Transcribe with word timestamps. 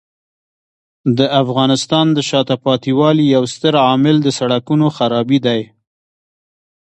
د 1.17 1.19
افغانستان 1.41 2.05
د 2.13 2.17
شاته 2.29 2.55
پاتې 2.65 2.91
والي 2.99 3.25
یو 3.35 3.43
ستر 3.53 3.73
عامل 3.85 4.15
د 4.23 4.27
سړکونو 4.39 4.85
خرابي 4.97 5.39
دی. 5.45 5.61